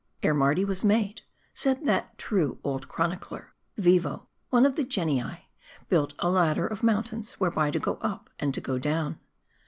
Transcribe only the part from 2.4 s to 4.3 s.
old chronicler," Vivo,